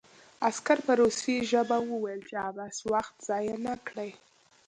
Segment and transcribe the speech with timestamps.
[0.47, 4.11] عسکر په روسي ژبه وویل چې عبث وخت ضایع نه کړي